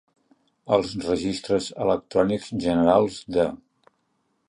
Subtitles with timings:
[0.77, 3.49] Als registres electrònics generals de:.